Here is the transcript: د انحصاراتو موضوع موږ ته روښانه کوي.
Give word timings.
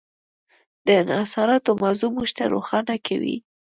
د 0.85 0.87
انحصاراتو 1.01 1.71
موضوع 1.83 2.09
موږ 2.15 2.29
ته 2.37 2.43
روښانه 2.53 2.95
کوي. 3.07 3.37